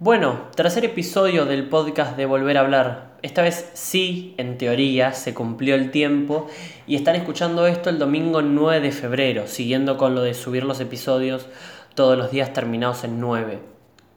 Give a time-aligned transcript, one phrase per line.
[0.00, 3.16] Bueno, tercer episodio del podcast de Volver a hablar.
[3.22, 6.46] Esta vez sí, en teoría, se cumplió el tiempo
[6.86, 10.78] y están escuchando esto el domingo 9 de febrero, siguiendo con lo de subir los
[10.78, 11.48] episodios
[11.96, 13.58] todos los días terminados en 9.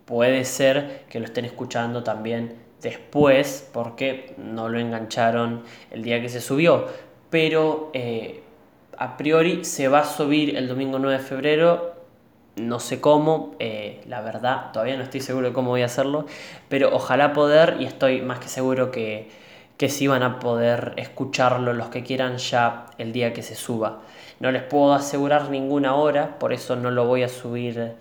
[0.05, 6.29] Puede ser que lo estén escuchando también después porque no lo engancharon el día que
[6.29, 6.89] se subió,
[7.31, 8.43] pero eh,
[8.99, 11.90] a priori se va a subir el domingo 9 de febrero
[12.55, 16.25] no sé cómo, eh, la verdad, todavía no estoy seguro de cómo voy a hacerlo,
[16.69, 19.29] pero ojalá poder y estoy más que seguro que,
[19.77, 24.01] que sí van a poder escucharlo los que quieran ya el día que se suba.
[24.39, 27.93] No les puedo asegurar ninguna hora, por eso no lo voy a subir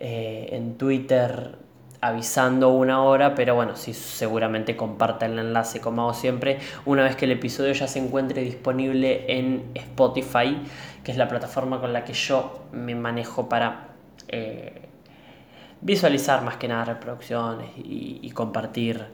[0.00, 1.56] eh, en Twitter
[2.00, 7.14] avisando una hora, pero bueno, sí seguramente comparta el enlace como hago siempre, una vez
[7.14, 10.60] que el episodio ya se encuentre disponible en Spotify,
[11.04, 13.91] que es la plataforma con la que yo me manejo para
[14.28, 14.88] eh,
[15.80, 19.04] visualizar más que nada reproducciones y, compartir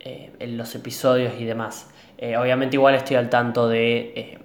[0.00, 1.88] eh, los episodios y demás.
[2.18, 4.40] Eh, obviamente igual estoy al tanto de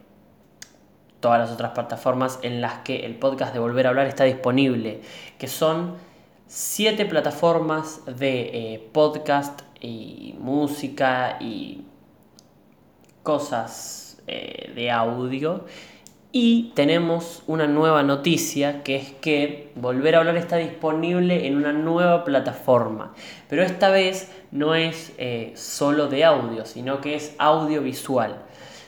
[1.20, 5.02] todas las otras plataformas en las que el podcast de Volver a Hablar está disponible,
[5.38, 5.96] que son
[6.48, 11.86] siete plataformas de podcast y música y
[13.24, 15.66] cosas de audio.
[16.34, 21.74] Y tenemos una nueva noticia que es que Volver a hablar está disponible en una
[21.74, 23.14] nueva plataforma.
[23.50, 28.44] Pero esta vez no es eh, solo de audio, sino que es audiovisual.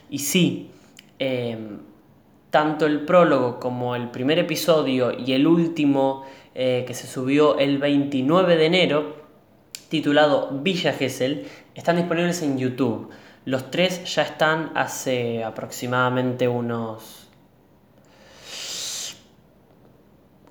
[0.09, 0.71] Y sí,
[1.19, 1.79] em,
[2.49, 7.77] tanto el prólogo como el primer episodio y el último eh, que se subió el
[7.77, 9.15] 29 de enero,
[9.89, 13.09] titulado Villa Gesell, están disponibles en YouTube.
[13.45, 17.22] Los tres ya están hace aproximadamente unos...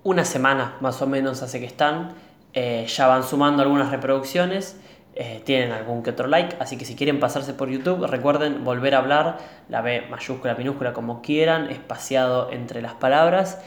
[0.05, 2.15] Una semana más o menos hace que están.
[2.55, 4.77] Eh, ya van sumando algunas reproducciones.
[5.15, 8.95] Eh, tienen algún que otro like, así que si quieren pasarse por YouTube, recuerden volver
[8.95, 13.61] a hablar, la B mayúscula, minúscula, como quieran, espaciado entre las palabras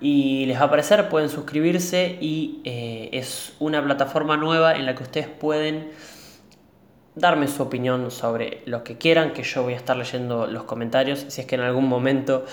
[0.00, 4.94] y les va a aparecer, pueden suscribirse y eh, es una plataforma nueva en la
[4.94, 5.90] que ustedes pueden
[7.14, 11.24] darme su opinión sobre lo que quieran, que yo voy a estar leyendo los comentarios.
[11.28, 12.44] Si es que en algún momento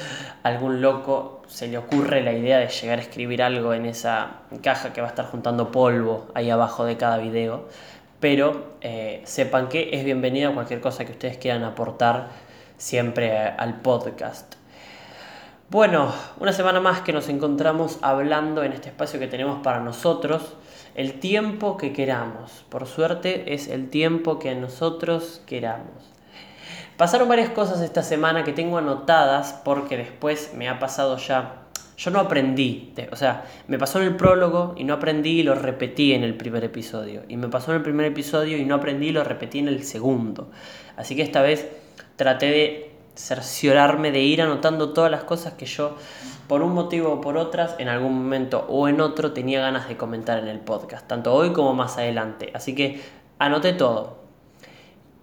[0.43, 4.93] algún loco se le ocurre la idea de llegar a escribir algo en esa caja
[4.93, 7.67] que va a estar juntando polvo ahí abajo de cada video.
[8.19, 12.29] Pero eh, sepan que es bienvenida cualquier cosa que ustedes quieran aportar
[12.77, 14.55] siempre al podcast.
[15.71, 20.53] Bueno, una semana más que nos encontramos hablando en este espacio que tenemos para nosotros,
[20.95, 22.65] el tiempo que queramos.
[22.69, 26.11] Por suerte es el tiempo que nosotros queramos.
[26.97, 31.57] Pasaron varias cosas esta semana que tengo anotadas porque después me ha pasado ya...
[31.97, 35.53] Yo no aprendí, o sea, me pasó en el prólogo y no aprendí y lo
[35.53, 37.21] repetí en el primer episodio.
[37.27, 39.83] Y me pasó en el primer episodio y no aprendí y lo repetí en el
[39.83, 40.49] segundo.
[40.97, 41.67] Así que esta vez
[42.15, 45.95] traté de cerciorarme de ir anotando todas las cosas que yo,
[46.51, 49.95] por un motivo o por otras, en algún momento o en otro tenía ganas de
[49.95, 52.51] comentar en el podcast, tanto hoy como más adelante.
[52.53, 52.99] Así que
[53.39, 54.17] anoté todo.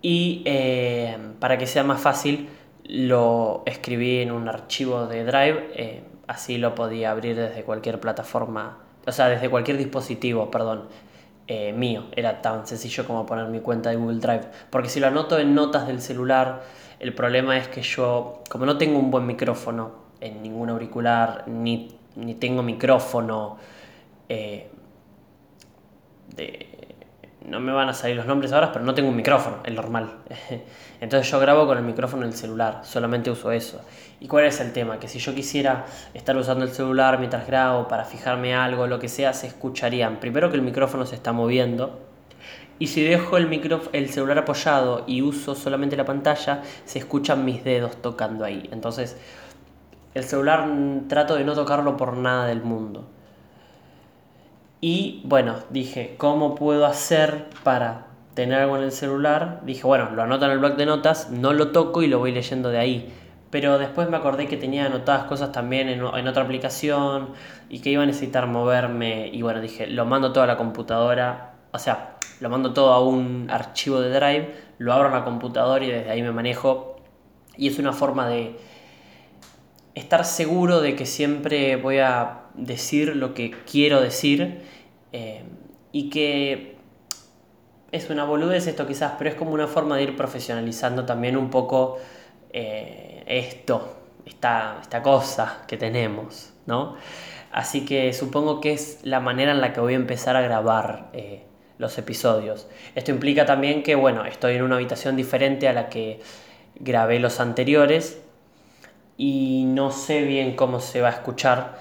[0.00, 2.48] Y eh, para que sea más fácil,
[2.84, 8.78] lo escribí en un archivo de Drive, eh, así lo podía abrir desde cualquier plataforma,
[9.06, 10.88] o sea, desde cualquier dispositivo, perdón.
[11.46, 14.48] Eh, mío, era tan sencillo como poner mi cuenta de Google Drive.
[14.70, 16.62] Porque si lo anoto en notas del celular,
[17.00, 21.96] el problema es que yo, como no tengo un buen micrófono en ningún auricular, ni,
[22.38, 23.58] tengo micrófono
[24.28, 24.68] eh,
[27.48, 30.10] no me van a salir los nombres ahora, pero no tengo un micrófono, el normal.
[31.00, 33.80] Entonces yo grabo con el micrófono en el celular, solamente uso eso.
[34.20, 34.98] ¿Y cuál es el tema?
[34.98, 39.08] Que si yo quisiera estar usando el celular mientras grabo para fijarme algo, lo que
[39.08, 40.20] sea, se escucharían.
[40.20, 42.00] Primero que el micrófono se está moviendo
[42.78, 43.48] y si dejo el,
[43.92, 48.68] el celular apoyado y uso solamente la pantalla, se escuchan mis dedos tocando ahí.
[48.72, 49.16] Entonces,
[50.14, 53.08] el celular mm, trato de no tocarlo por nada del mundo.
[54.80, 59.60] Y bueno, dije, ¿cómo puedo hacer para tener algo en el celular?
[59.64, 62.32] Dije, bueno, lo anoto en el blog de notas, no lo toco y lo voy
[62.32, 63.12] leyendo de ahí.
[63.50, 67.30] Pero después me acordé que tenía anotadas cosas también en, en otra aplicación
[67.68, 69.28] y que iba a necesitar moverme.
[69.32, 71.54] Y bueno, dije, lo mando toda la computadora.
[71.72, 75.84] O sea, lo mando todo a un archivo de Drive, lo abro en la computadora
[75.84, 76.96] y desde ahí me manejo.
[77.56, 78.56] Y es una forma de
[79.98, 84.62] estar seguro de que siempre voy a decir lo que quiero decir
[85.12, 85.42] eh,
[85.92, 86.76] y que
[87.90, 91.50] es una boludez esto quizás, pero es como una forma de ir profesionalizando también un
[91.50, 91.98] poco
[92.50, 93.96] eh, esto,
[94.26, 96.96] esta, esta cosa que tenemos, ¿no?
[97.50, 101.08] Así que supongo que es la manera en la que voy a empezar a grabar
[101.14, 101.44] eh,
[101.78, 102.68] los episodios.
[102.94, 106.20] Esto implica también que, bueno, estoy en una habitación diferente a la que
[106.78, 108.20] grabé los anteriores
[109.18, 111.76] y no sé bien cómo se va a escuchar,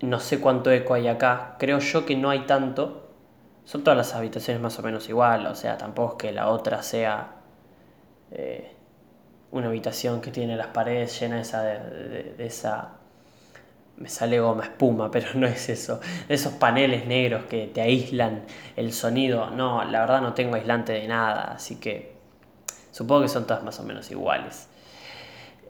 [0.00, 3.08] no sé cuánto eco hay acá, creo yo que no hay tanto,
[3.64, 6.82] son todas las habitaciones más o menos igual, o sea, tampoco es que la otra
[6.82, 7.36] sea
[8.30, 8.72] eh,
[9.50, 13.02] una habitación que tiene las paredes llenas de, de esa
[13.96, 16.00] me sale goma espuma, pero no es eso.
[16.28, 18.44] Esos paneles negros que te aíslan
[18.76, 19.50] el sonido.
[19.50, 22.16] No, la verdad no tengo aislante de nada, así que
[22.90, 24.68] supongo que son todas más o menos iguales.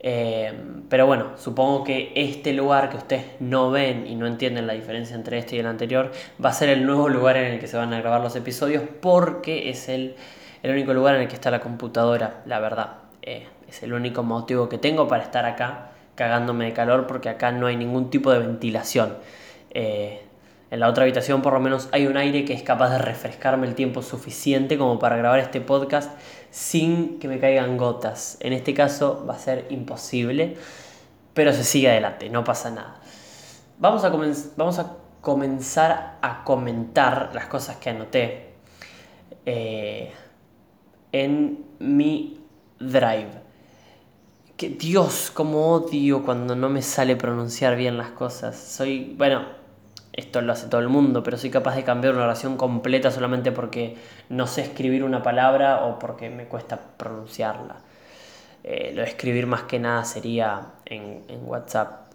[0.04, 0.52] Eh,
[0.88, 5.14] pero bueno, supongo que este lugar que ustedes no ven y no entienden la diferencia
[5.14, 6.10] entre este y el anterior
[6.44, 8.82] va a ser el nuevo lugar en el que se van a grabar los episodios
[9.00, 10.16] porque es el,
[10.64, 12.94] único lugar en el que está la computadora, la verdad.
[13.22, 17.52] Eh, es el único motivo que tengo para estar acá cagándome de calor porque acá
[17.52, 19.16] no hay ningún tipo de ventilación.
[19.70, 20.22] Eh,
[20.70, 23.66] en la otra habitación por lo menos hay un aire que es capaz de refrescarme
[23.66, 26.10] el tiempo suficiente como para grabar este podcast
[26.52, 28.36] sin que me caigan gotas.
[28.40, 30.56] En este caso va a ser imposible,
[31.34, 33.00] pero se sigue adelante, no pasa nada.
[33.78, 34.10] Vamos a,
[34.56, 38.50] vamos a comenzar a comentar las cosas que anoté
[39.46, 40.12] eh,
[41.10, 42.38] en mi
[42.78, 43.42] drive.
[44.58, 48.56] Dios, como odio cuando no me sale pronunciar bien las cosas.
[48.56, 49.46] Soy, bueno,
[50.12, 53.50] esto lo hace todo el mundo, pero soy capaz de cambiar una oración completa solamente
[53.50, 53.96] porque
[54.28, 57.76] no sé escribir una palabra o porque me cuesta pronunciarla.
[58.64, 62.12] Eh, lo de escribir más que nada sería en, WhatsApp,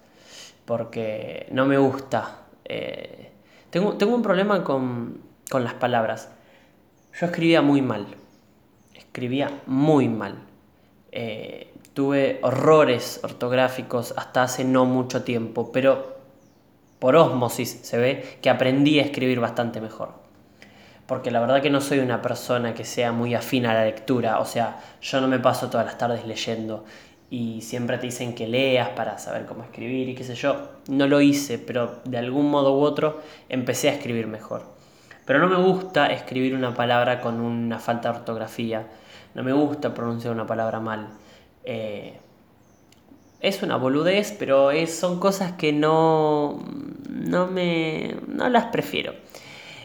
[0.66, 2.44] porque no me gusta.
[2.66, 3.32] Eh,
[3.70, 6.30] tengo, tengo, un problema con, con las palabras.
[7.20, 8.06] Yo escribía muy mal.
[8.94, 10.36] Escribía muy mal.
[11.12, 16.17] Eh, tuve horrores ortográficos hasta hace no mucho tiempo, pero
[17.00, 20.14] por osmosis se ve que aprendí a escribir bastante mejor.
[21.06, 24.40] Porque la verdad que no soy una persona que sea muy afín a la lectura,
[24.40, 26.84] o sea, yo no me paso todas las tardes leyendo
[27.30, 30.70] y siempre te dicen que leas para saber cómo escribir y qué sé yo.
[30.90, 34.64] No lo hice, pero de algún modo u otro empecé a escribir mejor.
[35.26, 38.88] Pero no me gusta escribir una palabra con una falta de ortografía,
[39.34, 41.10] no me gusta pronunciar una palabra mal.
[41.64, 42.18] Eh,
[43.40, 46.64] es una boludez, pero son cosas que no,
[47.10, 49.14] no, me, no las prefiero.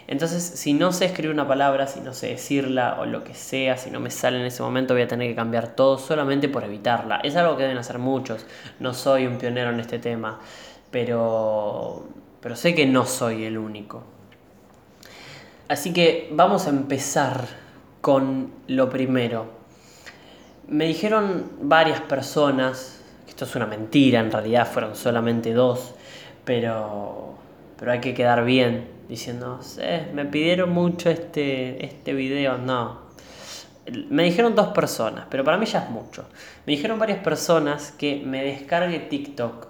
[0.09, 3.77] Entonces, si no sé escribir una palabra, si no sé decirla o lo que sea,
[3.77, 6.65] si no me sale en ese momento, voy a tener que cambiar todo solamente por
[6.65, 7.21] evitarla.
[7.23, 8.45] Es algo que deben hacer muchos.
[8.81, 10.41] No soy un pionero en este tema,
[10.91, 12.09] pero,
[12.41, 14.03] pero sé que no soy el único.
[15.69, 17.47] Así que vamos a empezar
[18.03, 19.47] con lo primero.
[20.69, 23.02] Me dijeron varias personas,
[23.45, 25.95] es una mentira, en realidad fueron solamente dos,
[26.45, 27.35] pero,
[27.79, 29.61] pero hay que quedar bien diciendo,
[30.15, 33.03] me pidieron mucho este, este video, no.
[34.09, 36.25] Me dijeron dos personas, pero para mí ya es mucho.
[36.67, 39.67] Me dijeron varias personas que me descargue TikTok.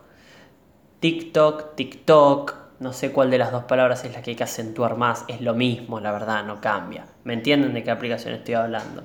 [1.01, 4.97] TikTok, TikTok, no sé cuál de las dos palabras es la que hay que acentuar
[4.97, 7.07] más, es lo mismo, la verdad, no cambia.
[7.25, 9.03] ¿Me entienden de qué aplicación estoy hablando?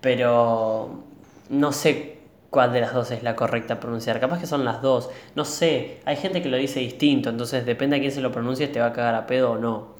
[0.00, 1.04] Pero
[1.48, 2.17] no sé
[2.50, 4.20] cuál de las dos es la correcta pronunciar.
[4.20, 5.10] Capaz que son las dos.
[5.34, 6.00] No sé.
[6.04, 7.30] Hay gente que lo dice distinto.
[7.30, 9.94] Entonces depende a quién se lo pronuncie, te va a cagar a pedo o no.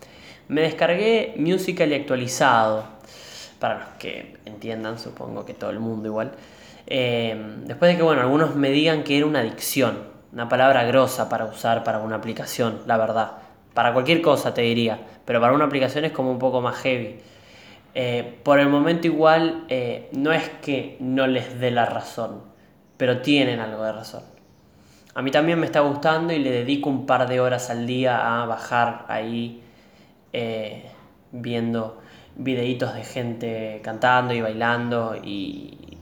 [0.48, 2.84] Me descargué Musical.ly actualizado.
[3.58, 6.32] Para los que entiendan, supongo que todo el mundo igual.
[6.86, 10.16] Eh, después de que, bueno, algunos me digan que era una adicción.
[10.32, 13.32] Una palabra grosa para usar para una aplicación, la verdad.
[13.74, 15.00] Para cualquier cosa te diría.
[15.24, 17.18] Pero para una aplicación es como un poco más heavy.
[17.94, 22.42] Eh, por el momento igual eh, no es que no les dé la razón,
[22.96, 24.22] pero tienen algo de razón.
[25.14, 28.42] A mí también me está gustando y le dedico un par de horas al día
[28.42, 29.62] a bajar ahí
[30.32, 30.84] eh,
[31.32, 32.00] viendo
[32.36, 35.98] videitos de gente cantando y bailando y,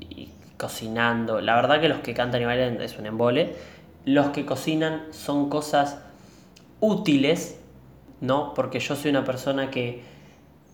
[0.00, 1.40] y, cocinando.
[1.40, 3.54] La verdad que los que cantan y bailan es un embole.
[4.04, 6.00] Los que cocinan son cosas
[6.80, 7.60] útiles,
[8.20, 8.52] ¿no?
[8.54, 10.02] Porque yo soy una persona que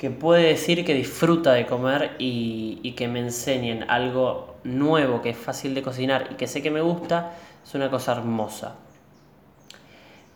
[0.03, 5.37] que puede decir que disfruta de comer y, que me enseñen algo nuevo que es
[5.37, 8.75] fácil de cocinar y que sé que me gusta, es una cosa hermosa.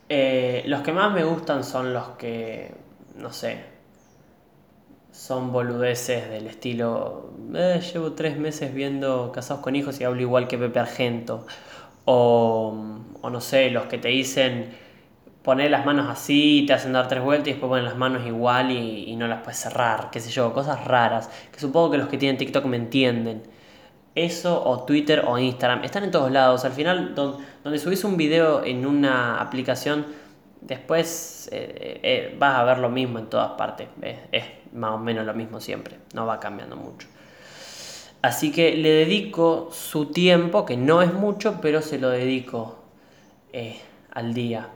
[0.09, 2.77] Eh, los que más me gustan son los que,
[3.17, 3.65] no sé,
[5.11, 10.47] son boludeces del estilo, eh, llevo tres meses viendo Casados con Hijos y hablo igual
[10.47, 11.45] que Pepe Argento.
[12.05, 14.86] O, o no sé, los que te dicen
[15.47, 18.73] poner las manos así, te hacen dar tres vueltas y después ponen las manos igual
[18.73, 22.19] y, no las puedes cerrar, qué sé yo, cosas raras, que supongo que los que
[22.19, 23.45] tienen TikTok me entienden.
[24.17, 26.65] Eso o Twitter o Instagram, están en todos lados.
[26.65, 30.07] Al final, donde subís un video en una aplicación,
[30.61, 33.87] después eh, eh, vas a ver lo mismo en todas partes.
[34.33, 37.07] es más o menos lo mismo siempre, no va cambiando mucho.
[38.21, 42.81] Así que le dedico su tiempo, que no es mucho, pero se lo dedico
[43.53, 44.71] eh, al día.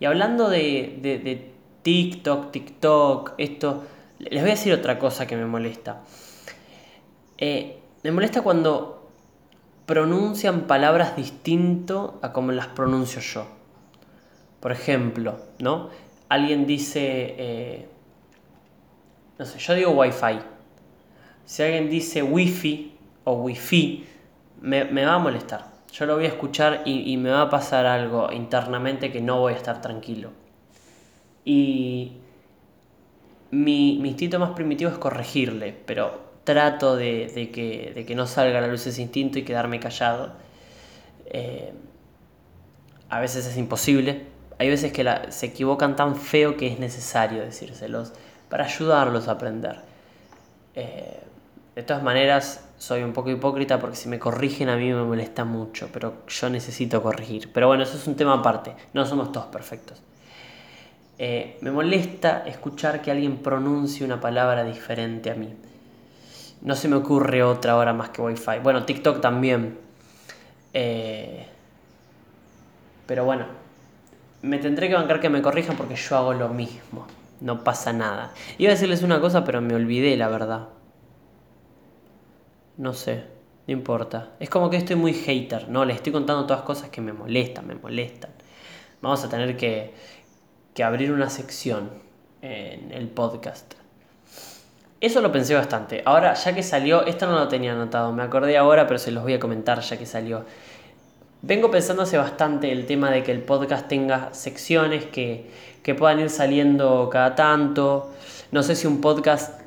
[0.00, 1.52] Y hablando de, de,
[1.82, 3.84] TikTok, TikTok, esto,
[4.18, 6.02] les voy a decir otra cosa que me molesta.
[7.38, 9.10] Eh, me molesta cuando
[9.86, 13.46] pronuncian palabras distinto a como las pronuncio yo.
[14.60, 15.90] Por ejemplo, ¿no?
[16.28, 17.88] Alguien dice, eh,
[19.38, 20.40] no sé, yo digo Wi-Fi
[21.48, 22.92] si alguien dice wifi
[23.24, 24.04] o wifi,
[24.60, 25.64] me, me va a molestar.
[25.92, 29.54] Yo lo voy a escuchar y, me va a pasar algo internamente que no voy
[29.54, 30.30] a estar tranquilo.
[31.44, 32.18] Y
[33.50, 38.86] mi, instinto más primitivo es corregirle, pero trato de, que, no salga a la luz
[38.86, 40.32] ese instinto y quedarme callado.
[41.26, 41.72] Eh,
[43.08, 44.26] a veces es imposible.
[44.58, 48.12] Hay veces que se equivocan tan feo que es necesario decírselos
[48.48, 49.80] para ayudarlos a aprender.
[50.74, 51.20] Eh,
[51.78, 55.44] de todas maneras, soy un poco hipócrita porque si me corrigen a mí me molesta
[55.44, 57.52] mucho, pero yo necesito corregir.
[57.52, 60.02] Pero bueno, eso es un tema aparte, no somos todos perfectos.
[61.18, 65.54] Eh, me molesta escuchar que alguien pronuncie una palabra diferente a mí.
[66.62, 68.58] No se me ocurre otra ahora más que Wi-Fi.
[68.60, 69.78] Bueno, TikTok también.
[70.74, 71.46] Eh,
[73.06, 73.46] pero bueno,
[74.42, 77.06] me tendré que bancar que me corrijan porque yo hago lo mismo.
[77.40, 78.32] No pasa nada.
[78.58, 80.70] Iba a decirles una cosa, pero me olvidé, la verdad.
[82.78, 83.24] No sé,
[83.66, 84.30] no importa.
[84.38, 85.84] Es como que estoy muy hater, ¿no?
[85.84, 88.30] Les estoy contando todas cosas que me molestan, me molestan.
[89.02, 89.92] Vamos a tener que,
[90.74, 91.90] que abrir una sección
[92.40, 93.74] en el podcast.
[95.00, 96.02] Eso lo pensé bastante.
[96.04, 99.24] Ahora, ya que salió, esto no lo tenía anotado, me acordé ahora, pero se los
[99.24, 100.44] voy a comentar ya que salió.
[101.42, 105.50] Vengo pensando hace bastante el tema de que el podcast tenga secciones que,
[105.82, 108.12] que puedan ir saliendo cada tanto.
[108.52, 109.60] No sé si un podcast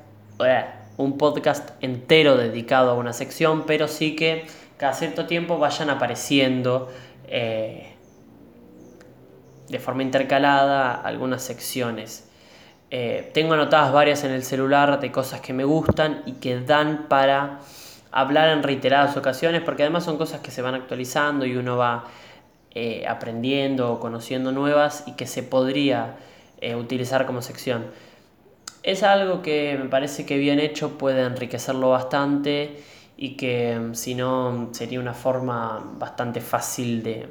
[1.02, 4.46] un podcast entero dedicado a una sección, pero sí que
[4.78, 6.90] cada cierto tiempo vayan apareciendo
[7.28, 7.94] eh,
[9.70, 12.28] de forma intercalada algunas secciones.
[12.90, 17.08] Eh, tengo anotadas varias en el celular de cosas que me gustan y que dan
[17.08, 17.60] para
[18.12, 22.06] hablar en reiteradas ocasiones, porque además son cosas que se van actualizando y uno va
[22.72, 26.16] eh, aprendiendo o conociendo nuevas y que se podría
[26.78, 27.86] utilizar como sección
[28.84, 32.84] es algo que me parece que bien hecho puede enriquecerlo bastante
[33.18, 37.28] y que mm, si no sería una forma bastante fácil de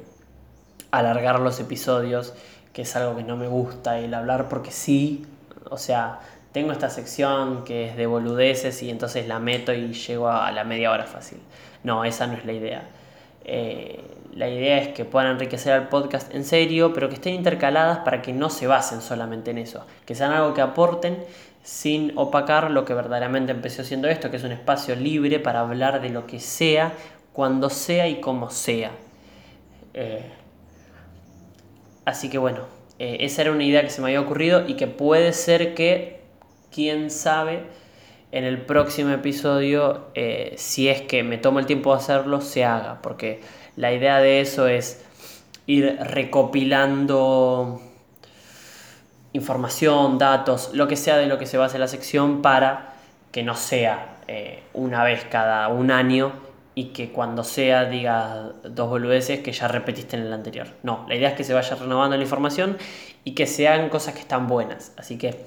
[0.91, 2.33] alargar los episodios,
[2.73, 5.25] que es algo que no me gusta el hablar porque sí,
[5.69, 6.19] o sea,
[6.51, 10.63] tengo esta sección que es de boludeces y entonces la meto y llego a la
[10.63, 11.39] media hora fácil.
[11.83, 12.83] No, esa no es la idea.
[13.45, 13.99] Eh,
[14.33, 18.21] la idea es que puedan enriquecer al podcast en serio, pero que estén intercaladas para
[18.21, 21.17] que no se basen solamente en eso, que sean algo que aporten
[21.63, 26.01] sin opacar lo que verdaderamente empezó siendo esto, que es un espacio libre para hablar
[26.01, 26.93] de lo que sea,
[27.33, 28.91] cuando sea y como sea.
[29.93, 30.23] Eh,
[32.05, 32.61] así que bueno,
[32.99, 36.21] eh, esa era una idea que se me había ocurrido y que puede ser que,
[36.71, 37.63] quién sabe,
[38.31, 40.07] en el próximo episodio,
[40.55, 43.41] si es que me tomo el tiempo de hacerlo, se haga, porque
[43.75, 45.03] la idea de eso es
[45.65, 47.81] ir recopilando
[49.33, 52.95] información, datos, lo que sea de lo que se base la sección para
[53.31, 56.33] que no sea eh, una vez cada un año
[56.75, 60.67] y que cuando sea diga dos boludeces que ya repetiste en el anterior.
[60.83, 62.77] No, la idea es que se vaya renovando la información
[63.23, 64.93] y que sean cosas que están buenas.
[64.97, 65.45] Así que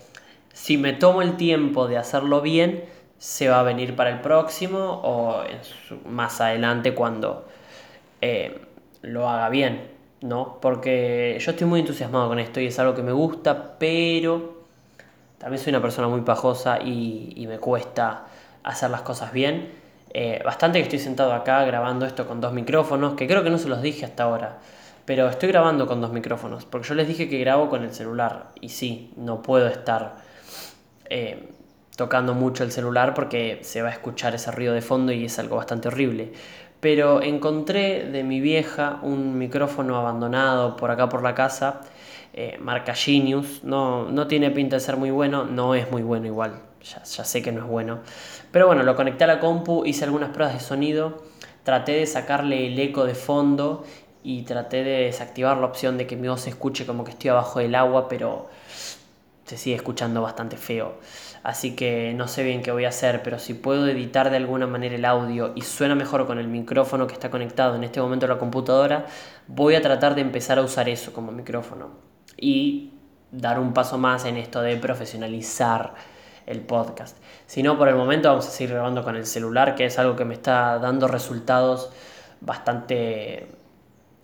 [0.54, 2.84] si me tomo el tiempo de hacerlo bien,
[3.18, 5.42] se va a venir para el próximo o
[6.08, 7.46] más adelante cuando
[8.20, 8.60] eh,
[9.02, 9.88] lo haga bien,
[10.22, 10.58] ¿no?
[10.62, 14.62] Porque yo estoy muy entusiasmado con esto y es algo que me gusta, pero
[15.38, 18.26] también soy una persona muy pajosa y, me cuesta
[18.62, 19.72] hacer las cosas bien.
[20.10, 23.58] Eh, bastante que estoy sentado acá grabando esto con dos micrófonos, que creo que no
[23.58, 24.58] se los dije hasta ahora,
[25.04, 28.50] pero estoy grabando con dos micrófonos, porque yo les dije que grabo con el celular
[28.60, 30.23] y sí, no puedo estar
[31.10, 31.50] eh,
[31.96, 35.38] tocando mucho el celular porque se va a escuchar ese ruido de fondo y es
[35.38, 36.32] algo bastante horrible.
[36.80, 41.80] Pero encontré de mi vieja un micrófono abandonado por acá por la casa,
[42.34, 46.26] eh, marca Genius, no, no tiene pinta de ser muy bueno, no es muy bueno
[46.26, 48.00] igual, ya, ya sé que no es bueno,
[48.50, 51.22] pero bueno, lo conecté a la compu, hice algunas pruebas de sonido,
[51.62, 53.84] traté de sacarle el eco de fondo
[54.24, 57.30] y traté de desactivar la opción de que mi voz se escuche como que estoy
[57.30, 58.48] abajo del agua, pero
[59.44, 60.98] se sigue escuchando bastante feo
[61.44, 64.66] así que no sé bien qué voy a hacer, pero si puedo editar de alguna
[64.66, 68.26] manera el audio y suena mejor con el micrófono que está conectado en este momento
[68.26, 69.06] a la computadora,
[69.46, 71.90] voy a tratar de empezar a usar eso como micrófono.
[72.36, 72.90] y
[73.30, 75.94] dar un paso más en esto de profesionalizar
[76.46, 77.18] el podcast.
[77.46, 80.14] Si no, por el momento vamos a seguir grabando con el celular, que es algo
[80.16, 81.90] que me está dando resultados
[82.40, 83.48] bastante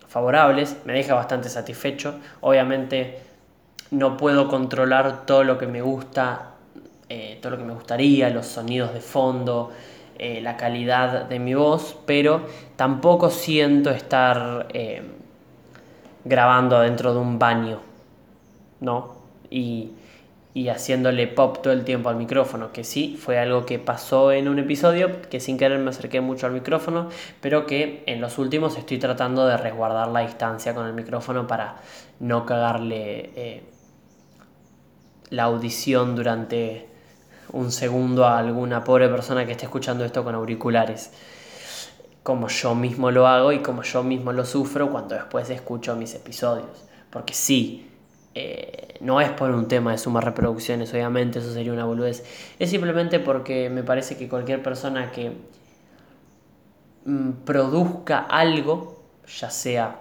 [0.07, 2.19] favorables, me deja bastante satisfecho.
[2.41, 3.19] Obviamente
[3.91, 6.51] no puedo controlar todo lo que me gusta,
[7.09, 9.71] eh, todo lo que me gustaría, los sonidos de fondo,
[10.17, 12.41] eh, la calidad de mi voz, pero
[12.77, 15.01] tampoco siento estar eh,
[16.23, 17.79] grabando dentro de un baño,
[18.79, 19.15] ¿no?
[19.49, 19.91] Y,
[20.53, 24.47] y haciéndole pop todo el tiempo al micrófono, que sí, fue algo que pasó en
[24.47, 27.09] un episodio, que sin querer me acerqué mucho al micrófono,
[27.41, 31.77] pero que en los últimos estoy tratando de resguardar la distancia con el micrófono para
[32.21, 33.61] no cagarle
[35.31, 36.87] la audición durante
[37.53, 41.11] un segundo a alguna pobre persona que esté escuchando esto con auriculares.
[42.21, 46.13] Como yo mismo lo hago y como yo mismo lo sufro cuando después escucho mis
[46.13, 46.85] episodios.
[47.09, 47.89] Porque sí,
[48.35, 52.23] eh, no es por un tema de sumas reproducciones, obviamente, eso sería una boludez.
[52.59, 55.31] Es simplemente porque me parece que cualquier persona que
[57.05, 59.97] mm, produzca algo, ya sea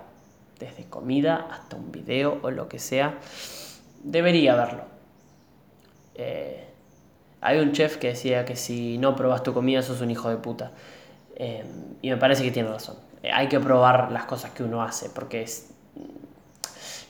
[0.58, 3.18] desde comida hasta un video o lo que sea,
[4.02, 4.99] debería verlo.
[6.14, 6.64] Eh,
[7.40, 10.36] hay un chef que decía que si no probas tu comida sos un hijo de
[10.36, 10.72] puta.
[11.36, 11.64] Eh,
[12.02, 12.96] y me parece que tiene razón.
[13.22, 15.70] Eh, hay que probar las cosas que uno hace, porque es...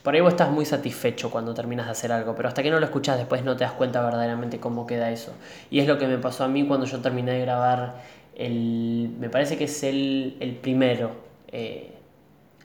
[0.02, 2.78] Por ahí vos estás muy satisfecho cuando terminas de hacer algo, pero hasta que no
[2.78, 5.32] lo escuchas después no te das cuenta verdaderamente cómo queda eso.
[5.70, 7.96] Y es lo que me pasó a mí cuando yo terminé de grabar
[8.34, 9.14] el...
[9.18, 11.10] Me parece que es el, el primero.
[11.48, 11.99] Eh,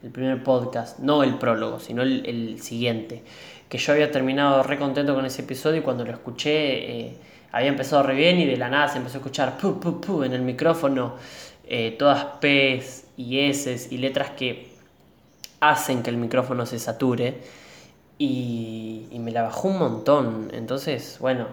[0.06, 3.24] el primer podcast, no el prólogo, sino el, siguiente.
[3.68, 7.18] Que yo había terminado re contento con ese episodio y cuando lo escuché
[7.52, 9.58] había empezado re bien y de la nada se empezó a escuchar
[10.24, 11.16] en el micrófono,
[11.68, 14.76] eh, todas P's y S y letras que
[15.60, 17.42] hacen que el micrófono se sature
[18.20, 20.52] y me la bajó un montón.
[20.54, 21.48] Entonces, bueno,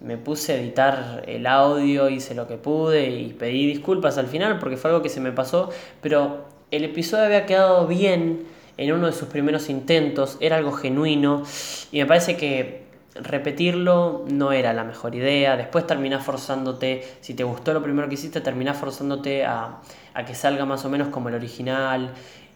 [0.00, 4.58] me puse a editar el audio, hice lo que pude y pedí disculpas al final
[4.58, 5.70] porque fue algo que se me pasó,
[6.02, 11.44] pero el episodio había quedado bien en uno de sus primeros intentos, era algo genuino
[11.92, 15.56] y me parece que repetirlo no era la mejor idea.
[15.56, 19.80] Después terminás forzándote, si te gustó lo primero que hiciste, terminás forzándote a,
[20.26, 22.12] que salga más o menos como el original.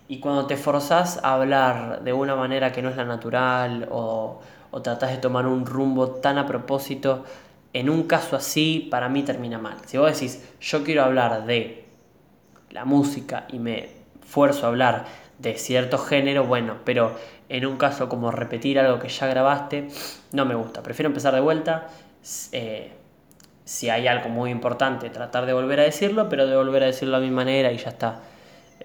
[0.08, 4.40] Y cuando te forzás a hablar de una manera que no es la natural o,
[4.70, 7.24] o tratás de tomar un rumbo tan a propósito,
[7.72, 9.76] en un caso así para mí termina mal.
[9.86, 11.84] Si vos decís, yo quiero hablar de
[12.70, 13.99] la música y me
[14.30, 15.06] fuerzo a hablar
[15.38, 17.16] de cierto género, bueno, pero
[17.48, 19.88] en un caso como repetir algo que ya grabaste,
[20.32, 20.82] no me gusta.
[20.82, 21.88] Prefiero empezar de vuelta.
[22.52, 22.92] Eh,
[23.64, 27.16] si hay algo muy importante, tratar de volver a decirlo, pero de volver a decirlo
[27.16, 28.20] a mi manera y ya está.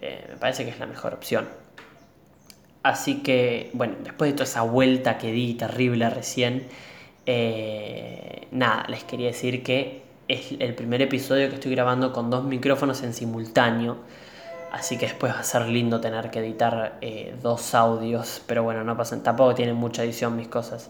[0.02, 1.48] Eh, me parece que es la mejor opción.
[2.82, 6.68] Así que, bueno, después de toda esa vuelta que di terrible recién,
[7.26, 12.46] eh, nada, les quería decir que es el primer episodio que estoy grabando con dos
[12.46, 13.98] micrófonos en simultáneo.
[14.72, 18.42] Así que después va a ser lindo tener que editar eh, dos audios.
[18.46, 20.90] Pero bueno, no pasa, tampoco tienen mucha edición mis cosas.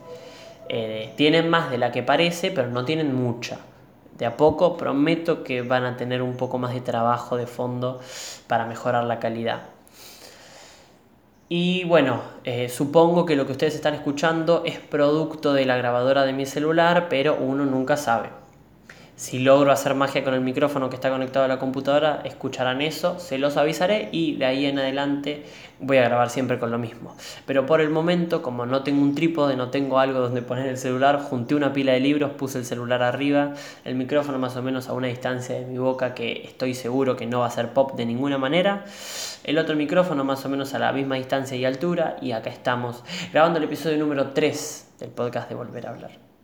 [0.69, 3.59] Eh, tienen más de la que parece, pero no tienen mucha.
[4.17, 7.99] De a poco prometo que van a tener un poco más de trabajo de fondo
[8.47, 9.63] para mejorar la calidad.
[11.47, 16.25] Y bueno, eh, supongo que lo que ustedes están escuchando es producto de la grabadora
[16.25, 18.29] de mi celular, pero uno nunca sabe.
[19.17, 23.17] Si logro hacer magia con el micrófono que está conectado a la computadora, escucharán eso,
[23.17, 25.45] se los avisaré y de ahí en adelante
[25.79, 27.15] voy a grabar siempre con lo mismo.
[27.45, 30.77] Pero por el momento, como no tengo un trípode, no tengo algo donde poner el
[30.77, 33.53] celular, junté una pila de libros, puse el celular arriba,
[33.85, 37.25] el micrófono más o menos a una distancia de mi boca que estoy seguro que
[37.25, 38.83] no va a ser pop de ninguna manera.
[39.45, 43.01] El otro micrófono más o menos a la misma distancia y altura y acá estamos
[43.31, 46.34] grabando el episodio número 3 del podcast de Volver a hablar.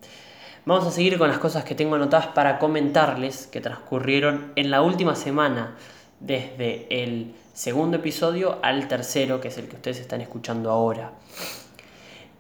[0.64, 4.84] Vamos a seguir con las cosas que tengo anotadas para comentarles que transcurrieron en la
[4.84, 5.76] última semana,
[6.20, 11.14] desde el segundo episodio al tercero, que es el que ustedes están escuchando ahora.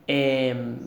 [0.05, 0.77] Em,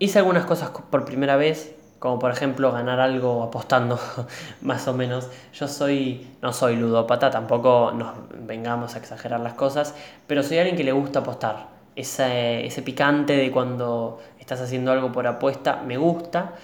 [0.00, 4.00] hice algunas cosas por primera vez, como por ejemplo ganar algo apostando,
[4.60, 5.28] más o menos.
[5.52, 9.94] Yo soy, no soy ludópata, tampoco nos vengamos a exagerar las cosas,
[10.26, 11.68] pero soy alguien que le gusta apostar.
[11.94, 16.54] Ese, ese picante de cuando estás haciendo algo por apuesta me gusta.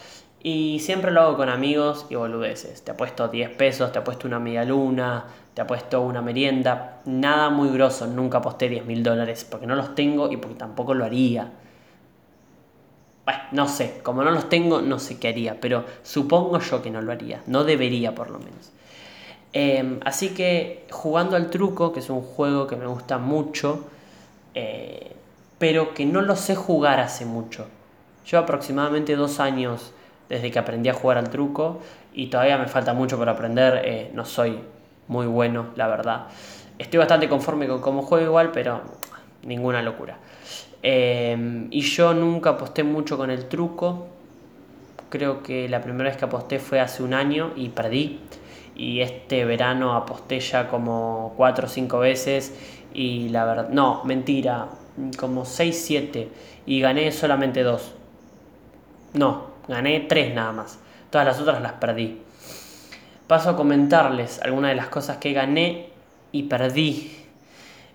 [0.48, 2.84] Y siempre lo hago con amigos y boludeces.
[2.84, 7.00] Te apuesto 10 pesos, te apuesto una media luna, te apuesto una merienda.
[7.04, 10.94] Nada muy grosso, nunca aposté 10 mil dólares porque no los tengo y porque tampoco
[10.94, 11.50] lo haría.
[13.24, 16.92] Bueno, no sé, como no los tengo, no sé qué haría, pero supongo yo que
[16.92, 17.42] no lo haría.
[17.48, 18.70] No debería por lo menos.
[19.52, 23.88] Em, así que jugando al truco, que es un juego que me gusta mucho,
[24.54, 25.10] eh,
[25.58, 27.66] pero que no lo sé jugar hace mucho.
[28.30, 29.92] Llevo aproximadamente dos años
[30.28, 31.80] desde que aprendí a jugar al truco
[32.12, 34.58] y todavía me falta mucho por aprender, eh, no soy
[35.08, 36.26] muy bueno, la verdad.
[36.78, 38.82] Estoy bastante conforme con cómo juego igual, pero
[39.42, 40.18] ninguna locura.
[40.82, 44.08] Eh, y yo nunca aposté mucho con el truco.
[45.08, 48.20] Creo que la primera vez que aposté fue hace un año y perdí.
[48.74, 52.54] Y este verano aposté ya como 4 o 5 veces.
[52.92, 54.68] Y la verdad, no, mentira,
[55.18, 56.28] como 6, 7.
[56.66, 57.94] Y gané solamente 2.
[59.14, 60.78] No, gané 3 nada más.
[61.10, 62.20] Todas las otras las perdí.
[63.26, 65.90] Paso a comentarles algunas de las cosas que gané
[66.32, 67.26] y perdí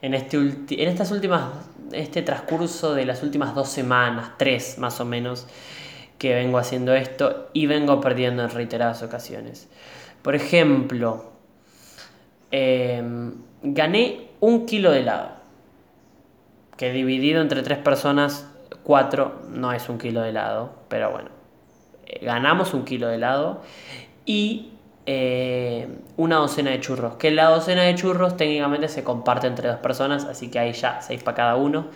[0.02, 1.44] en, este en estas últimas,
[1.92, 5.48] este transcurso de las últimas dos semanas, tres más o menos,
[6.18, 9.70] que vengo haciendo esto y vengo perdiendo en reiteradas ocasiones.
[10.22, 11.32] Por ejemplo,
[12.52, 15.30] em, gané un kilo de helado,
[16.78, 18.48] que dividido entre tres personas,
[18.84, 21.30] cuatro no es un kilo de helado, pero bueno,
[22.22, 23.62] ganamos un kilo de helado
[24.26, 24.72] y
[25.06, 27.16] eh, una docena de churros.
[27.16, 31.02] Que la docena de churros técnicamente se comparte entre dos personas, así que hay ya
[31.02, 31.88] seis para cada uno.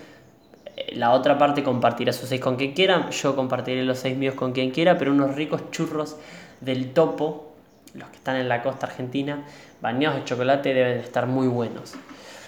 [0.76, 4.36] Eh, la otra parte compartirá sus seis con quien quiera, yo compartiré los seis míos
[4.36, 6.18] con quien quiera, pero unos ricos churros
[6.62, 7.54] del topo,
[7.94, 9.46] los que están en la costa argentina,
[9.82, 11.94] bañados de chocolate deben estar muy buenos.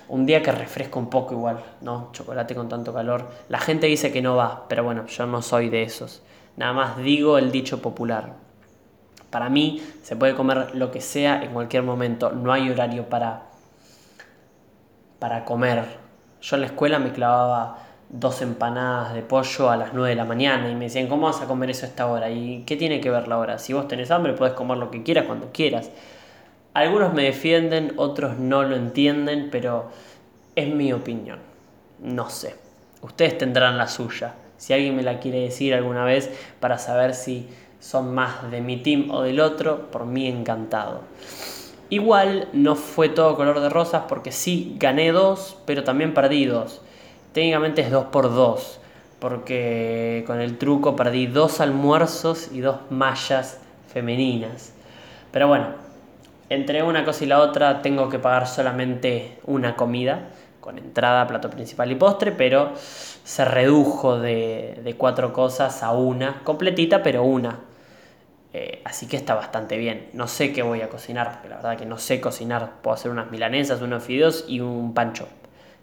[0.10, 2.10] Un día que refresca un poco igual, ¿no?
[2.14, 3.30] Chocolate con tanto calor.
[3.50, 6.22] La gente dice que no va, pero bueno, yo no soy de esos.
[6.58, 8.34] Nada más digo el dicho popular.
[9.30, 13.44] Para mí se puede comer lo que sea en cualquier momento, no hay horario para,
[15.20, 15.86] para comer.
[16.42, 17.78] Yo en la escuela me clavaba
[18.10, 21.42] dos empanadas de pollo a las 9 de la mañana y me decían, ¿cómo vas
[21.42, 22.32] a comer eso a esta hora?
[22.32, 23.60] ¿Y qué tiene que ver la hora?
[23.60, 25.92] Si vos tenés hambre puedes comer lo que quieras cuando quieras.
[26.74, 29.90] Algunos me defienden, otros no lo entienden, pero
[30.56, 31.40] es mi opinión.
[32.00, 32.56] No sé.
[33.02, 34.34] Ustedes tendrán la suya.
[34.58, 37.48] Si alguien me la quiere decir alguna vez para saber si
[37.80, 41.02] son más de mi team o del otro, por mí encantado.
[41.90, 46.82] Igual no fue todo color de rosas porque sí gané dos, pero también perdí dos.
[47.32, 48.80] Técnicamente es dos por dos,
[49.20, 53.62] porque con el truco perdí dos almuerzos y dos mallas
[53.94, 54.74] femeninas.
[55.32, 55.68] Pero bueno,
[56.50, 61.50] entre una cosa y la otra tengo que pagar solamente una comida, con entrada, plato
[61.50, 67.60] principal y postre, pero se redujo de, de cuatro cosas a una, completita, pero una.
[68.54, 70.10] Eh, así que está bastante bien.
[70.14, 72.82] No sé qué voy a cocinar, porque la verdad que no sé cocinar.
[72.82, 75.28] Puedo hacer unas milanesas, unos fideos y un pancho.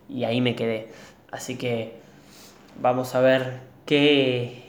[0.08, 0.88] Y ahí me quedé.
[1.30, 2.00] Así que
[2.80, 4.64] vamos a ver qué,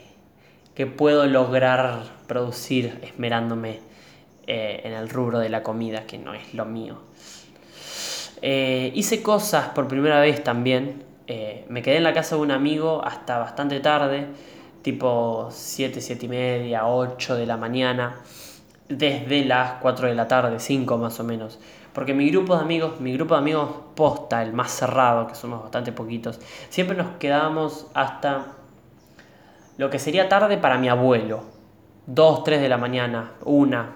[0.74, 3.80] qué puedo lograr producir esmerándome
[4.46, 7.00] eh, en el rubro de la comida, que no es lo mío.
[8.42, 11.04] Eh, hice cosas por primera vez también.
[11.68, 14.28] me quedé en la casa de un amigo hasta bastante tarde
[14.86, 18.20] tipo 7, 7 y media, 8 de la mañana,
[18.88, 21.58] desde las 4 de la tarde, 5 más o menos.
[21.92, 25.60] Porque mi grupo de amigos, mi grupo de amigos posta, el más cerrado, que somos
[25.60, 28.46] bastante poquitos, siempre nos quedábamos hasta
[29.76, 31.42] lo que sería tarde para mi abuelo.
[32.06, 33.86] 2, 3 de la mañana, 1,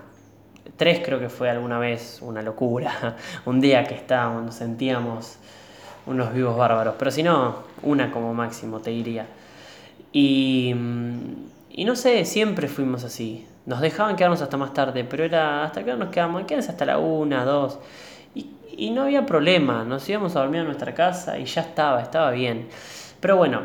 [0.80, 3.16] 3 creo que fue alguna vez una locura.
[3.44, 5.36] Un día que estábamos, nos sentíamos
[6.06, 6.94] unos vivos bárbaros.
[6.98, 9.26] Pero si no, una como máximo, te diría.
[10.10, 10.74] Y,
[11.68, 13.46] y no sé, siempre fuimos así.
[13.66, 16.96] Nos dejaban quedarnos hasta más tarde, pero era hasta que nos quedamos, quédense hasta la
[16.96, 17.78] una, dos.
[18.34, 22.00] Y, y no había problema, nos íbamos a dormir a nuestra casa y ya estaba,
[22.00, 22.68] estaba bien.
[23.20, 23.60] Pero bueno,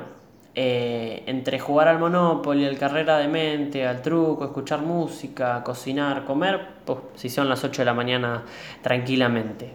[0.58, 6.66] eh, entre jugar al Monopoly, al carrera de mente, al truco, escuchar música, cocinar, comer,
[6.86, 8.44] pues si son las 8 de la mañana
[8.82, 9.74] tranquilamente.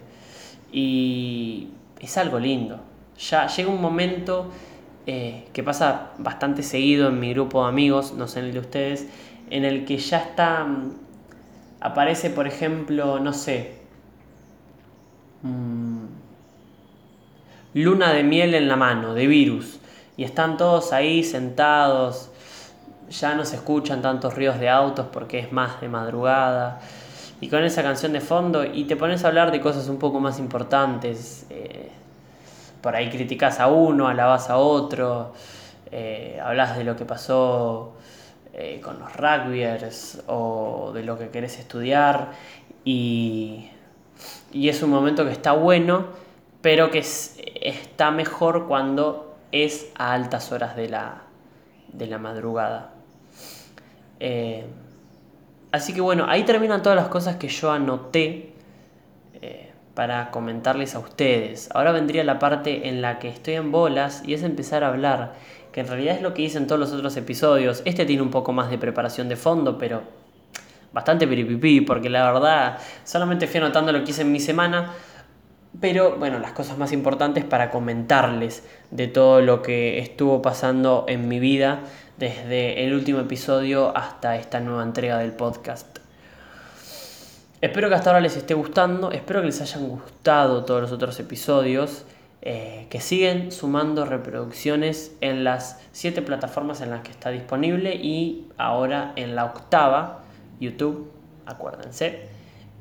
[0.71, 2.79] Y es algo lindo.
[3.19, 4.49] Ya llega un momento
[5.05, 8.59] eh, que pasa bastante seguido en mi grupo de amigos, no sé en el de
[8.59, 9.07] ustedes,
[9.51, 10.93] en el que ya está, mm,
[11.79, 13.75] aparece por ejemplo, no sé,
[15.43, 16.05] mm,
[17.75, 19.80] luna de miel en la mano, de virus,
[20.21, 22.29] y están todos ahí sentados,
[23.09, 26.79] ya no se escuchan tantos ríos de autos porque es más de madrugada,
[27.39, 30.19] y con esa canción de fondo, y te pones a hablar de cosas un poco
[30.19, 31.47] más importantes.
[31.49, 31.89] Eh,
[32.83, 35.33] por ahí criticas a uno, alabas a otro,
[35.91, 37.93] eh, hablas de lo que pasó
[38.53, 42.33] eh, con los rugbyers o de lo que querés estudiar
[42.85, 43.71] y,
[44.53, 46.05] es un momento que está bueno,
[46.61, 51.23] pero que está mejor cuando es a altas horas de la,
[51.91, 52.93] de la madrugada.
[54.19, 54.65] Eh,
[55.71, 58.51] así que bueno, ahí terminan todas las cosas que yo anoté
[59.93, 61.69] para comentarles a ustedes.
[61.73, 65.33] Ahora vendría la parte en la que estoy en bolas y es empezar a hablar,
[65.71, 67.81] que en realidad es lo que hice en todos los otros episodios.
[67.85, 70.01] Este tiene un poco más de preparación de fondo, pero
[70.93, 74.93] bastante piripipí, porque la verdad solamente fui anotando lo que hice en mi semana.
[75.79, 81.27] Pero bueno, las cosas más importantes para comentarles de todo lo que estuvo pasando en
[81.27, 81.81] mi vida
[82.17, 85.99] desde el último episodio hasta esta nueva entrega del podcast.
[87.61, 91.19] Espero que hasta ahora les esté gustando, espero que les hayan gustado todos los otros
[91.19, 92.05] episodios,
[92.41, 98.47] eh, que siguen sumando reproducciones en las siete plataformas en las que está disponible y
[98.57, 100.23] ahora en la octava,
[100.59, 101.11] YouTube,
[101.45, 102.21] acuérdense.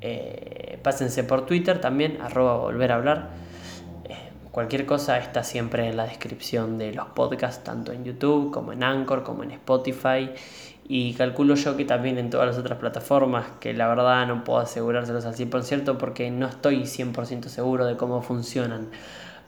[0.01, 3.29] Eh, pásense por Twitter también, arroba volver a hablar.
[4.05, 4.17] Eh,
[4.51, 8.83] cualquier cosa está siempre en la descripción de los podcasts, tanto en YouTube como en
[8.83, 10.31] Anchor, como en Spotify
[10.93, 14.59] y calculo yo que también en todas las otras plataformas, que la verdad no puedo
[14.59, 18.89] asegurárselos al 100% porque no estoy 100% seguro de cómo funcionan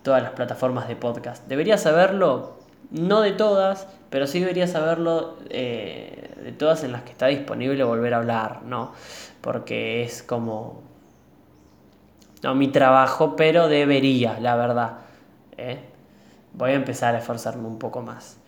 [0.05, 1.45] todas las plataformas de podcast.
[1.49, 2.59] Debería saberlo,
[2.92, 7.83] no de todas, pero sí debería saberlo eh, de todas en las que está disponible
[7.83, 8.92] volver a hablar, ¿no?
[9.40, 10.92] Porque es como...
[12.43, 14.99] No mi trabajo, pero debería, la verdad.
[15.57, 15.79] ¿eh?
[16.55, 18.39] Voy a empezar a esforzarme un poco más.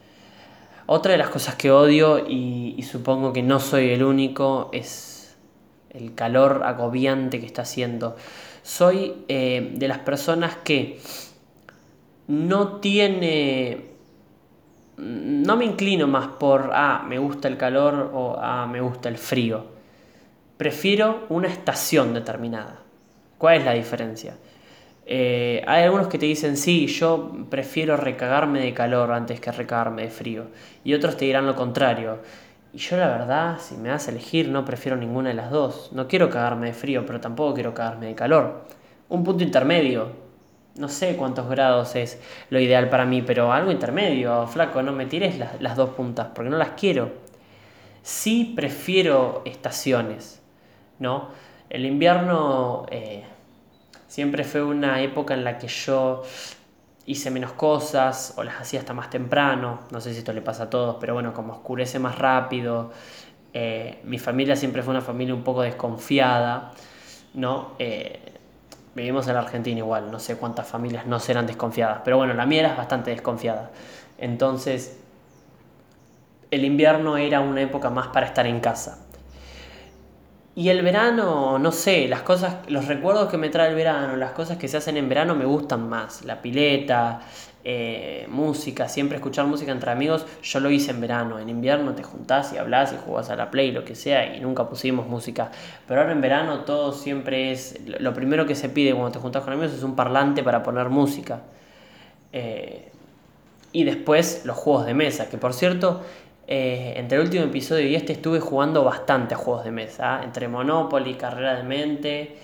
[0.86, 5.36] Otra de las cosas que odio, y, supongo que no soy el único, es
[5.90, 8.16] el calor agobiante que está haciendo.
[8.62, 11.00] Soy eh, de las personas que
[12.26, 13.92] no tiene...
[14.96, 19.18] No me inclino más por, ah, me gusta el calor o, ah, me gusta el
[19.18, 19.66] frío.
[20.56, 22.83] Prefiero una estación determinada.
[23.38, 24.34] ¿Cuál es la diferencia?
[25.06, 30.02] Eh, hay algunos que te dicen, sí, yo prefiero recagarme de calor antes que recagarme
[30.02, 30.46] de frío.
[30.82, 32.20] Y otros te dirán lo contrario.
[32.72, 35.90] Y yo la verdad, si me das a elegir, no prefiero ninguna de las dos.
[35.92, 38.64] No quiero cagarme de frío, pero tampoco quiero cagarme de calor.
[39.08, 40.24] Un punto intermedio.
[40.76, 42.20] No sé cuántos grados es
[42.50, 46.50] lo ideal para mí, pero algo intermedio, flaco, no me tires las, dos puntas, porque
[46.50, 47.12] no las quiero.
[48.02, 50.42] Sí prefiero estaciones,
[50.98, 51.28] ¿no?
[51.74, 52.86] El invierno...
[52.90, 53.24] Eh,
[54.14, 56.22] Siempre fue una época en la que yo
[57.04, 59.80] hice menos cosas o las hacía hasta más temprano.
[59.90, 62.92] No sé si esto le pasa a todos, pero bueno, como oscurece más rápido.
[63.52, 66.70] Eh, mi familia siempre fue una familia un poco desconfiada,
[67.34, 67.72] ¿no?
[67.80, 68.20] Eh,
[68.94, 72.46] vivimos en la Argentina igual, no sé cuántas familias no serán desconfiadas, pero bueno, la
[72.46, 73.72] mía era bastante desconfiada.
[74.18, 75.00] Entonces,
[76.52, 79.03] el invierno era una época más para estar en casa.
[80.56, 84.30] Y el verano, no sé, las cosas, los recuerdos que me trae el verano, las
[84.32, 86.24] cosas que se hacen en verano me gustan más.
[86.24, 87.22] La pileta,
[87.64, 91.40] eh, música, siempre escuchar música entre amigos, yo lo hice en verano.
[91.40, 94.40] En invierno te juntás y hablas y jugás a la play, lo que sea, y
[94.40, 95.50] nunca pusimos música.
[95.88, 99.42] Pero ahora en verano todo siempre es, lo primero que se pide cuando te juntás
[99.42, 101.40] con amigos es un parlante para poner música.
[102.32, 102.92] Eh,
[103.72, 106.02] y después los juegos de mesa, que por cierto,
[106.46, 110.24] eh, entre el último episodio y este estuve jugando bastante a juegos de mesa, ¿ah?
[110.24, 112.38] entre Monopoly, Carrera de Mente.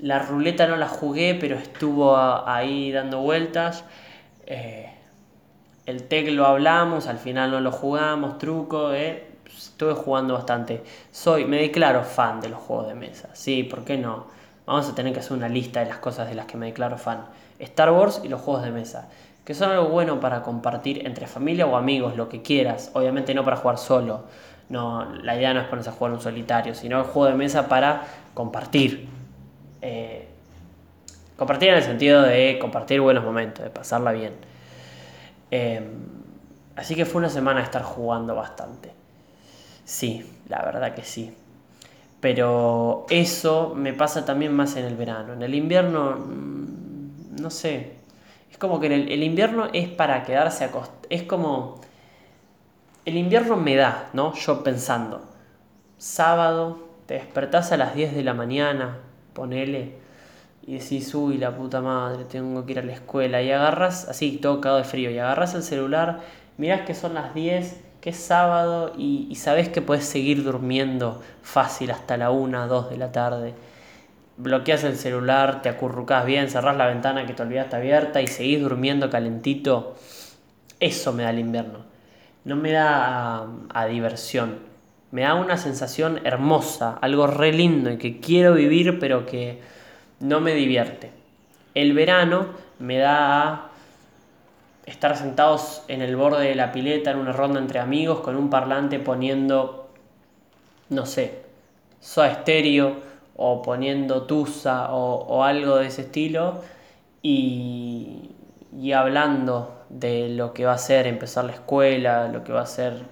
[0.00, 3.84] La ruleta no la jugué, pero estuvo ahí dando vueltas.
[4.46, 4.90] Eh,
[5.86, 9.26] el TEC lo hablamos, al final no lo jugamos, truco, eh.
[9.56, 10.82] estuve jugando bastante.
[11.10, 14.26] Soy, me declaro fan de los juegos de mesa, sí, ¿por qué no?
[14.66, 16.98] Vamos a tener que hacer una lista de las cosas de las que me declaro
[16.98, 17.26] fan.
[17.58, 19.08] Star Wars y los juegos de mesa
[19.44, 22.90] que son algo bueno para compartir entre familia o amigos, lo que quieras.
[22.94, 24.24] Obviamente no para jugar solo.
[24.70, 27.68] No, la idea no es ponerse a jugar un solitario, sino el juego de mesa
[27.68, 29.06] para compartir.
[29.82, 30.26] Eh,
[31.36, 34.32] compartir en el sentido de compartir buenos momentos, de pasarla bien.
[35.50, 35.86] Eh,
[36.76, 38.92] así que fue una semana de estar jugando bastante.
[39.84, 41.34] Sí, la verdad que sí.
[42.20, 45.34] Pero eso me pasa también más en el verano.
[45.34, 48.03] En el invierno, mm, no sé,
[48.54, 51.00] es como que el, invierno es para quedarse acostado.
[51.10, 51.80] Es como.
[53.04, 54.32] El invierno me da, ¿no?
[54.34, 55.22] Yo pensando.
[55.98, 58.98] Sábado, te despertás a las 10 de la mañana,
[59.32, 59.96] ponele,
[60.64, 63.42] y decís, uy, la puta madre, tengo que ir a la escuela.
[63.42, 66.20] Y agarras, así, todo cagado de frío, y agarras el celular,
[66.56, 71.90] mirás que son las 10, que es sábado, y, y que puedes seguir durmiendo fácil
[71.90, 73.54] hasta la 1, 2 de la tarde
[74.36, 78.60] bloqueas el celular, te acurrucas bien, cerrás la ventana que te olvidaste abierta y seguís
[78.60, 79.96] durmiendo calentito,
[80.80, 81.80] eso me da el invierno.
[82.44, 84.58] No me da a, diversión.
[85.10, 89.60] Me da una sensación hermosa, algo re lindo y que quiero vivir pero que
[90.20, 91.12] no me divierte.
[91.74, 93.70] El verano me da a
[94.86, 98.50] estar sentados en el borde de la pileta en una ronda entre amigos con un
[98.50, 99.88] parlante poniendo,
[100.90, 101.42] no sé,
[102.00, 106.62] soa estéreo o poniendo Tusa o, algo de ese estilo
[107.22, 108.30] y,
[108.78, 112.66] y, hablando de lo que va a ser empezar la escuela, lo que va a
[112.66, 113.02] ser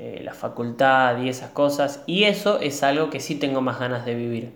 [0.00, 2.04] eh, la facultad y esas cosas.
[2.06, 4.52] Y eso es algo que sí tengo más ganas de vivir.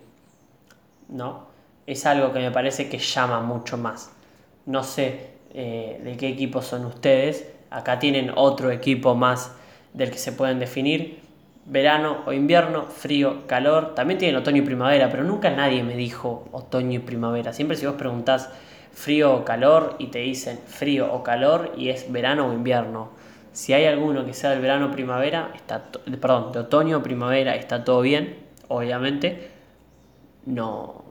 [1.09, 1.47] ¿No?
[1.85, 4.11] Es algo que me parece que llama mucho más.
[4.65, 7.51] No sé eh, de qué equipo son ustedes.
[7.71, 9.51] Acá tienen otro equipo más
[9.93, 11.22] del que se pueden definir
[11.65, 13.95] verano o invierno, frío, calor.
[13.95, 17.53] También tienen otoño y primavera, pero nunca nadie me dijo otoño y primavera.
[17.53, 18.49] Siempre si vos preguntás
[18.91, 23.09] frío o calor y te dicen frío o calor y es verano o invierno.
[23.51, 25.83] Si hay alguno que sea del verano o primavera, está
[26.19, 29.51] perdón, de otoño o primavera, está todo bien, obviamente.
[30.45, 31.03] No.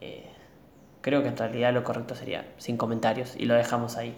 [0.00, 0.26] Eh,
[1.00, 4.14] creo que en realidad lo correcto sería sin comentarios y lo dejamos ahí.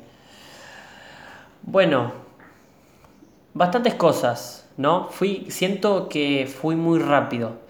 [1.62, 2.12] Bueno,
[3.54, 5.08] bastantes cosas ¿no?
[5.08, 7.64] Fui, siento que fui muy rápido.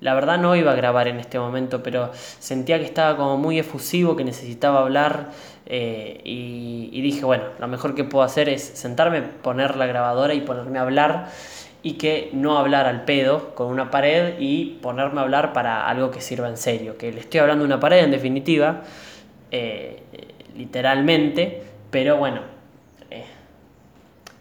[0.00, 3.58] La verdad no iba a grabar en este momento, pero sentía que estaba como muy
[3.58, 5.30] efusivo, que necesitaba hablar
[5.66, 10.40] eh, y, dije, bueno, lo mejor que puedo hacer es sentarme, poner la grabadora y
[10.40, 11.28] ponerme a hablar
[11.82, 16.10] y que no hablar al pedo con una pared y ponerme a hablar para algo
[16.10, 18.82] que sirva en serio, que le estoy hablando a una pared en definitiva,
[19.50, 20.02] eh,
[20.56, 22.40] literalmente, pero bueno,
[23.10, 23.24] eh,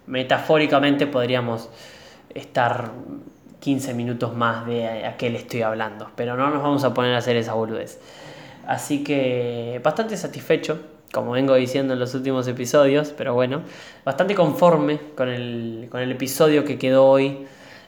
[0.07, 1.69] metafóricamente podríamos
[2.33, 2.91] estar
[3.59, 7.13] 15 minutos más de a qué le estoy hablando, pero no nos vamos a poner
[7.13, 7.99] a hacer esa boludez.
[8.65, 10.79] Así que bastante satisfecho,
[11.11, 13.63] como vengo diciendo en los últimos episodios, pero bueno,
[14.05, 17.47] bastante conforme con el, con el episodio que quedó hoy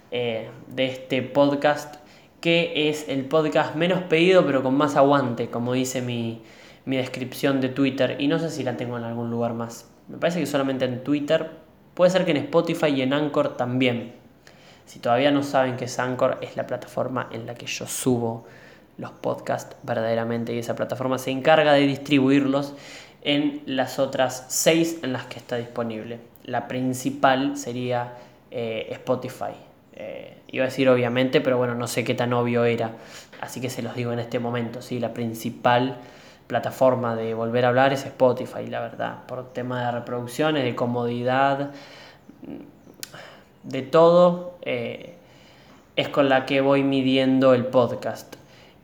[0.09, 1.95] eh, de este podcast,
[2.41, 6.41] que es el podcast menos pedido pero con más aguante, como dice mi,
[6.85, 9.87] mi descripción de Twitter, y no sé si la tengo en algún lugar más.
[10.07, 11.51] Me parece que solamente en Twitter,
[11.93, 14.20] puede ser que en Spotify y en Anchor también.
[14.91, 15.97] Si todavía no saben que es
[16.41, 18.45] es la plataforma en la que yo subo
[18.97, 22.73] los podcasts verdaderamente y esa plataforma se encarga de distribuirlos
[23.21, 26.19] en las otras seis en las que está disponible.
[26.43, 28.17] La principal sería
[28.51, 29.53] eh, Spotify.
[29.93, 32.91] Eh, iba a decir obviamente, pero bueno, no sé qué tan obvio era,
[33.39, 34.81] así que se los digo en este momento.
[34.81, 34.99] ¿sí?
[34.99, 35.99] La principal
[36.47, 41.71] plataforma de volver a hablar es Spotify, la verdad, por tema de reproducciones, de comodidad
[43.63, 45.15] de todo eh,
[45.95, 48.35] es con la que voy midiendo el podcast.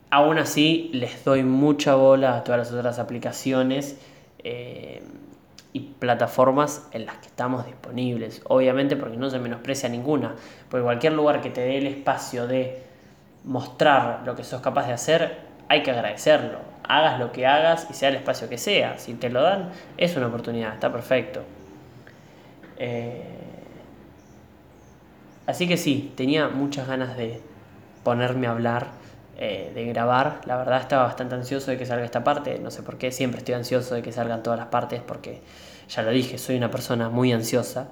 [0.09, 3.97] Aún así, les doy mucha bola a todas las otras aplicaciones
[4.43, 5.01] eh,
[5.73, 8.41] y plataformas en las que estamos disponibles.
[8.45, 10.35] Obviamente porque no se menosprecia ninguna.
[10.69, 12.81] Porque cualquier lugar que te dé el espacio de
[13.43, 15.37] mostrar lo que sos capaz de hacer,
[15.69, 16.59] hay que agradecerlo.
[16.83, 18.97] Hagas lo que hagas y sea el espacio que sea.
[18.97, 21.41] Si te lo dan, es una oportunidad, está perfecto.
[22.77, 23.46] Eh,
[25.47, 27.41] Así que sí, tenía muchas ganas de
[28.03, 28.87] ponerme a hablar,
[29.37, 30.41] eh, de grabar.
[30.45, 32.59] La verdad estaba bastante ansioso de que salga esta parte.
[32.59, 35.41] No sé por qué, siempre estoy ansioso de que salgan todas las partes porque,
[35.89, 37.87] ya lo dije, soy una persona muy ansiosa.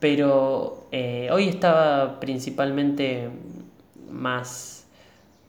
[0.00, 3.28] Pero eh, hoy estaba principalmente
[4.10, 4.86] más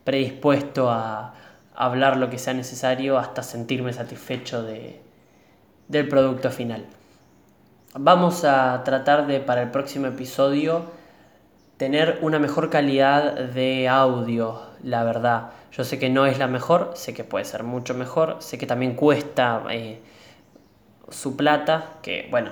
[0.03, 1.33] predispuesto a
[1.75, 4.99] hablar lo que sea necesario hasta sentirme satisfecho de,
[5.87, 6.85] del producto final.
[7.93, 10.97] Vamos a tratar de para el próximo episodio
[11.77, 15.51] tener una mejor calidad de audio, la verdad.
[15.71, 18.65] Yo sé que no es la mejor, sé que puede ser mucho mejor, sé que
[18.65, 19.99] también cuesta eh,
[21.09, 22.51] su plata, que bueno,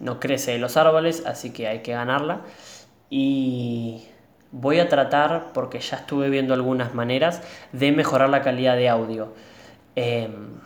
[0.00, 2.40] no crece de los árboles, así que hay que ganarla.
[3.10, 4.04] Y
[4.52, 7.42] voy a tratar, porque ya estuve viendo algunas maneras,
[7.72, 9.34] de mejorar la calidad de audio.
[9.96, 10.60] Em,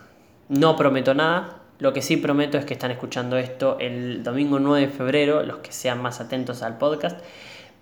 [0.48, 4.86] no prometo nada, lo que sí prometo es que están escuchando esto el domingo 9
[4.86, 7.20] de febrero, los que sean más atentos al podcast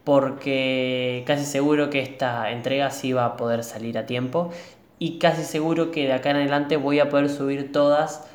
[0.09, 4.51] porque casi seguro que esta entrega sí va a poder salir a tiempo
[4.99, 8.27] y casi seguro que de acá en adelante voy a poder subir todas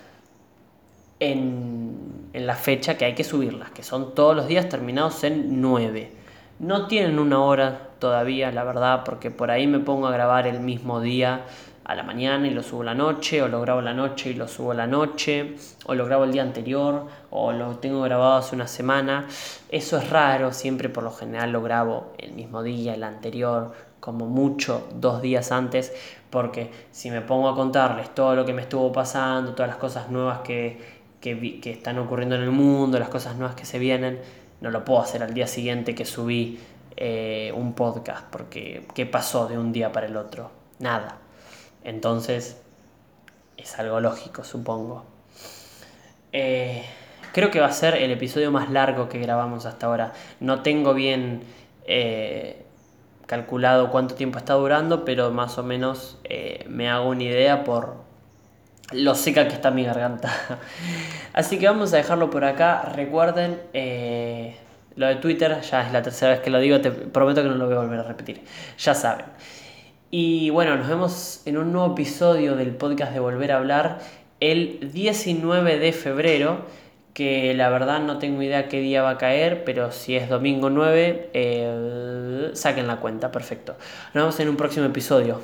[1.19, 6.11] en, la fecha que hay que subirlas, que son todos los días terminados en 9.
[6.59, 10.59] No tienen una hora todavía, la verdad, porque por ahí me pongo a grabar el
[10.59, 11.41] mismo día
[11.85, 14.47] a la mañana y lo subo la noche, o lo grabo la noche y lo
[14.47, 15.55] subo la noche,
[15.85, 19.27] o lo grabo el día anterior, o lo tengo grabado hace una semana.
[19.69, 24.25] Eso es raro, siempre por lo general lo grabo el mismo día, el anterior, como
[24.25, 25.93] mucho dos días antes,
[26.29, 30.09] porque si me pongo a contarles todo lo que me estuvo pasando, todas las cosas
[30.09, 30.79] nuevas que,
[31.21, 34.19] que, que están ocurriendo en el mundo, las cosas nuevas que se vienen,
[34.61, 36.59] no lo puedo hacer al día siguiente que subí
[36.95, 40.51] eh, un podcast, porque ¿qué pasó de un día para el otro?
[40.79, 41.22] Nada.
[41.83, 42.57] Entonces,
[43.57, 45.05] es algo lógico, supongo.
[46.31, 46.83] Eh,
[47.31, 50.13] creo que va a ser el episodio más largo que grabamos hasta ahora.
[50.39, 51.43] No tengo bien
[51.85, 52.65] eh,
[53.25, 57.97] calculado cuánto tiempo está durando, pero más o menos eh, me hago una idea por
[58.91, 60.31] lo seca que está mi garganta.
[61.33, 62.81] Así que vamos a dejarlo por acá.
[62.95, 63.59] Recuerden,
[64.95, 67.55] lo de Twitter, ya es la tercera vez que lo digo, te prometo que no
[67.55, 68.43] lo voy a volver a repetir.
[68.77, 69.25] Ya saben.
[70.15, 73.99] Y bueno, nos vemos en un nuevo episodio del podcast de Volver a Hablar
[74.39, 76.67] el 19 de febrero,
[77.15, 80.69] que la verdad no tengo idea qué día va a caer, pero si es domingo
[80.69, 83.75] 9, eh, saquen la cuenta, perfecto.
[84.13, 85.41] Nos vemos en un próximo episodio.